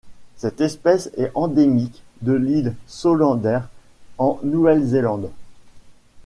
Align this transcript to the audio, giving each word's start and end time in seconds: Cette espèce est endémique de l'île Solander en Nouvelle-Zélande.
Cette 0.35 0.61
espèce 0.61 1.11
est 1.15 1.31
endémique 1.35 2.01
de 2.23 2.33
l'île 2.33 2.73
Solander 2.87 3.59
en 4.17 4.39
Nouvelle-Zélande. 4.41 5.29